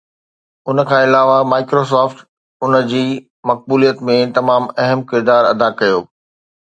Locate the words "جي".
2.91-3.05